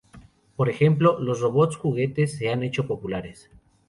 [0.55, 3.51] Por ejemplo, los robots juguetes se han hecho populares.